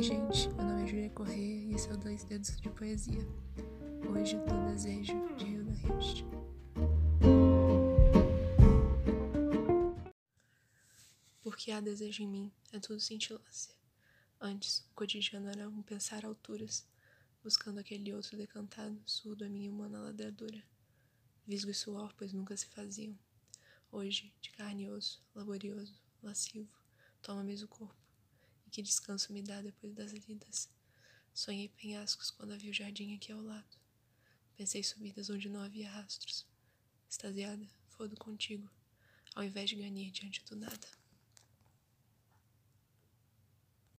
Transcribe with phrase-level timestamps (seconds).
[0.00, 3.20] Oi, gente, meu nome é Júlia Corrêa e esse é o Dois Dedos de Poesia.
[4.10, 6.24] Hoje do Desejo de Hilda Hirsch.
[11.42, 13.74] Porque há desejo em mim, é tudo cintilância.
[14.40, 16.88] Antes, o cotidiano era um pensar alturas,
[17.42, 20.64] buscando aquele outro decantado, surdo a minha humana ladradura.
[21.46, 23.18] Visgo e suor, pois nunca se faziam.
[23.92, 26.72] Hoje, de carne e osso, laborioso, lascivo,
[27.20, 28.09] toma-me o corpo
[28.70, 30.68] e que descanso me dá depois das lidas.
[31.34, 33.76] Sonhei penhascos quando havia o jardim aqui ao lado.
[34.56, 36.46] Pensei subidas onde não havia rastros.
[37.08, 38.70] Extasiada, fodo contigo,
[39.34, 40.99] ao invés de ganhar diante do nada.